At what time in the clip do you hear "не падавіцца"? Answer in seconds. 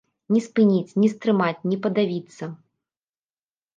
1.73-2.51